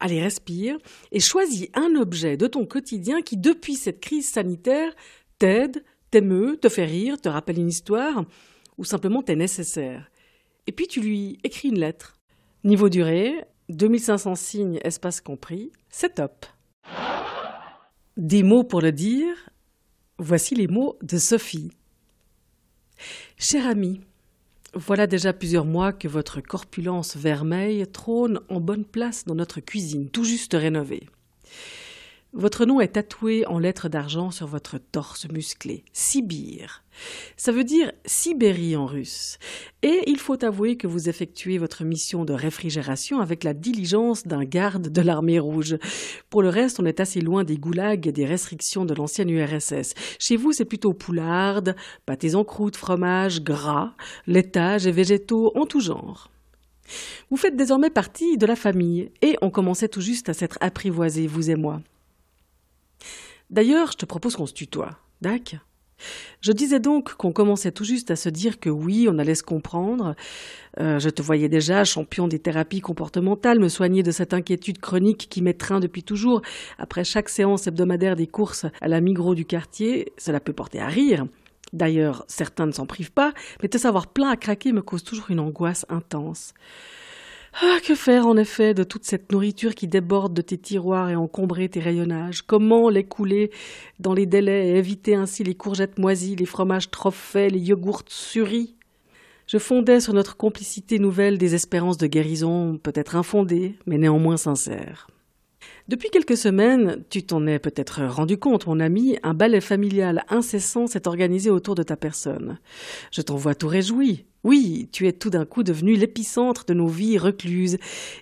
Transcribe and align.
allez 0.00 0.20
respire, 0.22 0.76
et 1.12 1.20
choisis 1.20 1.68
un 1.74 1.94
objet 1.96 2.36
de 2.36 2.46
ton 2.46 2.66
quotidien 2.66 3.22
qui, 3.22 3.36
depuis 3.36 3.74
cette 3.74 4.00
crise 4.00 4.28
sanitaire, 4.28 4.94
t'aide, 5.38 5.84
t'émeut, 6.10 6.58
te 6.60 6.68
fait 6.68 6.84
rire, 6.84 7.20
te 7.20 7.28
rappelle 7.28 7.58
une 7.58 7.68
histoire, 7.68 8.24
ou 8.78 8.84
simplement 8.84 9.22
t'est 9.22 9.36
nécessaire. 9.36 10.10
Et 10.66 10.72
puis 10.72 10.86
tu 10.86 11.00
lui 11.00 11.38
écris 11.44 11.68
une 11.68 11.78
lettre. 11.78 12.16
Niveau 12.64 12.88
durée, 12.88 13.44
2500 13.68 14.34
signes, 14.34 14.80
espace 14.84 15.20
compris, 15.20 15.72
c'est 15.88 16.14
top. 16.14 16.46
Des 18.16 18.42
mots 18.42 18.64
pour 18.64 18.80
le 18.80 18.92
dire, 18.92 19.50
voici 20.18 20.54
les 20.54 20.68
mots 20.68 20.98
de 21.02 21.18
Sophie. 21.18 21.70
Cher 23.36 23.66
ami, 23.66 24.00
voilà 24.74 25.06
déjà 25.06 25.32
plusieurs 25.32 25.64
mois 25.64 25.92
que 25.92 26.08
votre 26.08 26.40
corpulence 26.40 27.16
vermeille 27.16 27.86
trône 27.86 28.40
en 28.48 28.60
bonne 28.60 28.84
place 28.84 29.24
dans 29.24 29.34
notre 29.34 29.60
cuisine, 29.60 30.08
tout 30.08 30.24
juste 30.24 30.54
rénovée. 30.54 31.08
Votre 32.36 32.64
nom 32.64 32.80
est 32.80 32.94
tatoué 32.94 33.46
en 33.46 33.60
lettres 33.60 33.88
d'argent 33.88 34.32
sur 34.32 34.48
votre 34.48 34.78
torse 34.78 35.28
musclé, 35.28 35.84
Sibir. 35.92 36.82
Ça 37.36 37.52
veut 37.52 37.62
dire 37.62 37.92
Sibérie 38.06 38.74
en 38.74 38.86
russe. 38.86 39.38
Et 39.84 40.02
il 40.08 40.18
faut 40.18 40.44
avouer 40.44 40.76
que 40.76 40.88
vous 40.88 41.08
effectuez 41.08 41.58
votre 41.58 41.84
mission 41.84 42.24
de 42.24 42.32
réfrigération 42.32 43.20
avec 43.20 43.44
la 43.44 43.54
diligence 43.54 44.26
d'un 44.26 44.42
garde 44.42 44.88
de 44.88 45.00
l'armée 45.00 45.38
rouge. 45.38 45.76
Pour 46.28 46.42
le 46.42 46.48
reste, 46.48 46.80
on 46.80 46.86
est 46.86 46.98
assez 46.98 47.20
loin 47.20 47.44
des 47.44 47.56
goulags 47.56 48.08
et 48.08 48.12
des 48.12 48.26
restrictions 48.26 48.84
de 48.84 48.94
l'ancienne 48.94 49.30
URSS. 49.30 49.94
Chez 50.18 50.36
vous, 50.36 50.50
c'est 50.50 50.64
plutôt 50.64 50.92
poularde, 50.92 51.76
pâtés 52.04 52.34
en 52.34 52.42
croûte, 52.42 52.74
fromage, 52.74 53.44
gras, 53.44 53.94
laitage 54.26 54.88
et 54.88 54.92
végétaux 54.92 55.52
en 55.54 55.66
tout 55.66 55.80
genre. 55.80 56.32
Vous 57.30 57.36
faites 57.36 57.56
désormais 57.56 57.90
partie 57.90 58.38
de 58.38 58.46
la 58.46 58.56
famille, 58.56 59.12
et 59.22 59.36
on 59.40 59.50
commençait 59.50 59.88
tout 59.88 60.00
juste 60.00 60.28
à 60.28 60.34
s'être 60.34 60.58
apprivoisés, 60.60 61.28
vous 61.28 61.48
et 61.48 61.54
moi. 61.54 61.80
D'ailleurs, 63.50 63.92
je 63.92 63.98
te 63.98 64.06
propose 64.06 64.36
qu'on 64.36 64.46
se 64.46 64.54
tutoie. 64.54 64.98
Dac 65.20 65.56
je 66.40 66.52
disais 66.52 66.80
donc 66.80 67.14
qu'on 67.14 67.32
commençait 67.32 67.72
tout 67.72 67.84
juste 67.84 68.10
à 68.10 68.16
se 68.16 68.28
dire 68.28 68.60
que 68.60 68.68
oui, 68.68 69.06
on 69.08 69.18
allait 69.18 69.34
se 69.34 69.42
comprendre. 69.42 70.14
Euh, 70.80 70.98
je 70.98 71.08
te 71.08 71.22
voyais 71.22 71.48
déjà, 71.48 71.84
champion 71.84 72.28
des 72.28 72.38
thérapies 72.38 72.80
comportementales, 72.80 73.60
me 73.60 73.68
soigner 73.68 74.02
de 74.02 74.10
cette 74.10 74.34
inquiétude 74.34 74.78
chronique 74.78 75.28
qui 75.30 75.42
m'étreint 75.42 75.80
depuis 75.80 76.02
toujours. 76.02 76.42
Après 76.78 77.04
chaque 77.04 77.28
séance 77.28 77.66
hebdomadaire 77.66 78.16
des 78.16 78.26
courses 78.26 78.66
à 78.80 78.88
la 78.88 79.00
Migros 79.00 79.34
du 79.34 79.44
quartier, 79.44 80.12
cela 80.18 80.40
peut 80.40 80.52
porter 80.52 80.80
à 80.80 80.88
rire. 80.88 81.26
D'ailleurs, 81.72 82.24
certains 82.28 82.66
ne 82.66 82.72
s'en 82.72 82.86
privent 82.86 83.12
pas, 83.12 83.32
mais 83.62 83.68
te 83.68 83.78
savoir 83.78 84.06
plein 84.06 84.28
à 84.28 84.36
craquer 84.36 84.72
me 84.72 84.82
cause 84.82 85.02
toujours 85.02 85.30
une 85.30 85.40
angoisse 85.40 85.86
intense. 85.88 86.54
Ah, 87.62 87.78
que 87.86 87.94
faire 87.94 88.26
en 88.26 88.36
effet 88.36 88.74
de 88.74 88.82
toute 88.82 89.04
cette 89.04 89.30
nourriture 89.30 89.76
qui 89.76 89.86
déborde 89.86 90.34
de 90.34 90.42
tes 90.42 90.58
tiroirs 90.58 91.10
et 91.10 91.14
encombrer 91.14 91.68
tes 91.68 91.78
rayonnages? 91.78 92.42
Comment 92.42 92.88
l'écouler 92.88 93.52
dans 94.00 94.12
les 94.12 94.26
délais 94.26 94.70
et 94.70 94.76
éviter 94.76 95.14
ainsi 95.14 95.44
les 95.44 95.54
courgettes 95.54 95.98
moisies, 95.98 96.34
les 96.34 96.46
fromages 96.46 96.90
trop 96.90 97.12
faits, 97.12 97.52
les 97.52 97.60
yogourts 97.60 98.02
suris 98.08 98.74
Je 99.46 99.58
fondais 99.58 100.00
sur 100.00 100.14
notre 100.14 100.36
complicité 100.36 100.98
nouvelle 100.98 101.38
des 101.38 101.54
espérances 101.54 101.96
de 101.96 102.08
guérison, 102.08 102.76
peut-être 102.76 103.14
infondées, 103.14 103.76
mais 103.86 103.98
néanmoins 103.98 104.36
sincères. 104.36 105.06
Depuis 105.86 106.08
quelques 106.08 106.38
semaines, 106.38 107.04
tu 107.10 107.24
t'en 107.24 107.46
es 107.46 107.58
peut-être 107.58 108.02
rendu 108.06 108.38
compte, 108.38 108.66
mon 108.66 108.80
ami, 108.80 109.18
un 109.22 109.34
ballet 109.34 109.60
familial 109.60 110.24
incessant 110.30 110.86
s'est 110.86 111.06
organisé 111.06 111.50
autour 111.50 111.74
de 111.74 111.82
ta 111.82 111.94
personne. 111.94 112.58
Je 113.10 113.20
t'en 113.20 113.36
vois 113.36 113.54
tout 113.54 113.68
réjoui. 113.68 114.24
Oui, 114.44 114.88
tu 114.92 115.06
es 115.06 115.12
tout 115.12 115.28
d'un 115.28 115.44
coup 115.44 115.62
devenu 115.62 115.94
l'épicentre 115.94 116.64
de 116.64 116.72
nos 116.72 116.86
vies 116.86 117.18
recluses. 117.18 117.76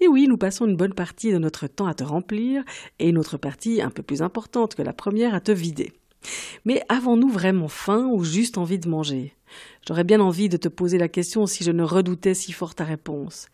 Et 0.00 0.06
oui, 0.08 0.26
nous 0.28 0.36
passons 0.36 0.66
une 0.66 0.76
bonne 0.76 0.92
partie 0.92 1.32
de 1.32 1.38
notre 1.38 1.66
temps 1.66 1.86
à 1.86 1.94
te 1.94 2.04
remplir, 2.04 2.62
et 2.98 3.08
une 3.08 3.16
autre 3.16 3.38
partie, 3.38 3.80
un 3.80 3.90
peu 3.90 4.02
plus 4.02 4.20
importante 4.20 4.74
que 4.74 4.82
la 4.82 4.92
première, 4.92 5.34
à 5.34 5.40
te 5.40 5.52
vider. 5.52 5.94
Mais 6.66 6.82
avons-nous 6.90 7.30
vraiment 7.30 7.68
faim 7.68 8.06
ou 8.12 8.22
juste 8.22 8.58
envie 8.58 8.78
de 8.78 8.88
manger? 8.88 9.32
J'aurais 9.88 10.04
bien 10.04 10.20
envie 10.20 10.50
de 10.50 10.58
te 10.58 10.68
poser 10.68 10.98
la 10.98 11.08
question 11.08 11.46
si 11.46 11.64
je 11.64 11.70
ne 11.70 11.84
redoutais 11.84 12.34
si 12.34 12.52
fort 12.52 12.74
ta 12.74 12.84
réponse. 12.84 13.48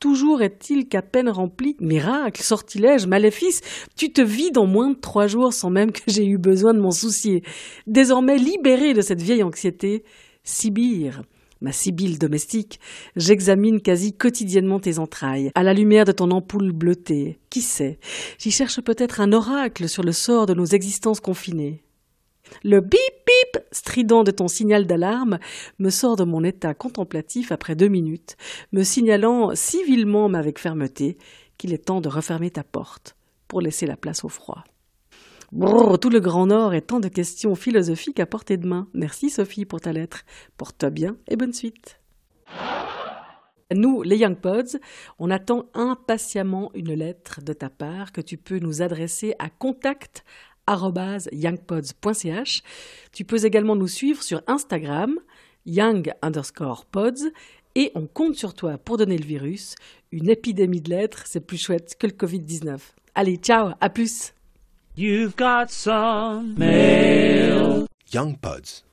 Toujours 0.00 0.42
est-il 0.42 0.86
qu'à 0.86 1.02
peine 1.02 1.28
rempli, 1.28 1.76
miracle, 1.80 2.40
sortilège, 2.42 3.06
maléfice, 3.08 3.62
tu 3.96 4.12
te 4.12 4.20
vides 4.20 4.56
en 4.56 4.66
moins 4.66 4.90
de 4.90 4.98
trois 4.98 5.26
jours 5.26 5.52
sans 5.52 5.70
même 5.70 5.90
que 5.90 6.02
j'ai 6.06 6.24
eu 6.24 6.38
besoin 6.38 6.72
de 6.72 6.78
m'en 6.78 6.92
soucier. 6.92 7.42
Désormais 7.88 8.38
libéré 8.38 8.94
de 8.94 9.00
cette 9.00 9.20
vieille 9.20 9.42
anxiété, 9.42 10.04
Sibire, 10.44 11.22
ma 11.60 11.72
sibylle 11.72 12.18
domestique, 12.18 12.78
j'examine 13.16 13.80
quasi 13.80 14.12
quotidiennement 14.12 14.78
tes 14.78 15.00
entrailles, 15.00 15.50
à 15.56 15.64
la 15.64 15.74
lumière 15.74 16.04
de 16.04 16.12
ton 16.12 16.30
ampoule 16.30 16.70
bleutée. 16.70 17.40
Qui 17.50 17.60
sait, 17.60 17.98
j'y 18.38 18.52
cherche 18.52 18.80
peut-être 18.80 19.20
un 19.20 19.32
oracle 19.32 19.88
sur 19.88 20.04
le 20.04 20.12
sort 20.12 20.46
de 20.46 20.54
nos 20.54 20.64
existences 20.64 21.20
confinées. 21.20 21.82
Le 22.64 22.80
bip 22.80 23.18
bip 23.28 23.62
strident 23.72 24.24
de 24.24 24.30
ton 24.30 24.48
signal 24.48 24.86
d'alarme 24.86 25.38
me 25.78 25.90
sort 25.90 26.16
de 26.16 26.24
mon 26.24 26.44
état 26.44 26.74
contemplatif 26.74 27.52
après 27.52 27.74
deux 27.74 27.88
minutes, 27.88 28.36
me 28.72 28.82
signalant 28.82 29.54
civilement 29.54 30.28
mais 30.28 30.38
avec 30.38 30.58
fermeté 30.58 31.18
qu'il 31.56 31.72
est 31.72 31.86
temps 31.86 32.00
de 32.00 32.08
refermer 32.08 32.50
ta 32.50 32.64
porte 32.64 33.16
pour 33.48 33.60
laisser 33.60 33.86
la 33.86 33.96
place 33.96 34.24
au 34.24 34.28
froid. 34.28 34.64
Brrr, 35.50 35.98
tout 35.98 36.10
le 36.10 36.20
Grand 36.20 36.46
Nord 36.46 36.74
et 36.74 36.82
tant 36.82 37.00
de 37.00 37.08
questions 37.08 37.54
philosophiques 37.54 38.20
à 38.20 38.26
portée 38.26 38.58
de 38.58 38.66
main. 38.66 38.86
Merci 38.92 39.30
Sophie 39.30 39.64
pour 39.64 39.80
ta 39.80 39.92
lettre. 39.92 40.24
Porte-toi 40.58 40.90
bien 40.90 41.16
et 41.26 41.36
bonne 41.36 41.54
suite. 41.54 42.00
Nous, 43.74 44.02
les 44.02 44.16
Young 44.16 44.36
Pods, 44.36 44.78
on 45.18 45.30
attend 45.30 45.66
impatiemment 45.74 46.70
une 46.74 46.94
lettre 46.94 47.42
de 47.42 47.52
ta 47.52 47.68
part 47.68 48.12
que 48.12 48.22
tu 48.22 48.38
peux 48.38 48.58
nous 48.58 48.80
adresser 48.80 49.34
à 49.38 49.50
contact 49.50 50.24
youngpods.ch. 51.32 52.62
Tu 53.12 53.24
peux 53.24 53.44
également 53.44 53.76
nous 53.76 53.88
suivre 53.88 54.22
sur 54.22 54.42
Instagram, 54.46 55.18
young 55.66 56.12
underscore 56.22 56.84
pods, 56.86 57.30
et 57.74 57.92
on 57.94 58.06
compte 58.06 58.34
sur 58.34 58.54
toi 58.54 58.78
pour 58.78 58.96
donner 58.96 59.18
le 59.18 59.26
virus. 59.26 59.74
Une 60.10 60.28
épidémie 60.28 60.80
de 60.80 60.90
lettres, 60.90 61.22
c'est 61.26 61.40
plus 61.40 61.58
chouette 61.58 61.96
que 61.98 62.06
le 62.06 62.12
Covid-19. 62.12 62.78
Allez, 63.14 63.36
ciao, 63.36 63.70
à 63.80 63.90
plus. 63.90 64.32
You've 64.96 65.36
got 65.36 65.66
some 65.68 66.54
mail. 66.56 67.86
Young 68.12 68.36
Pods. 68.38 68.87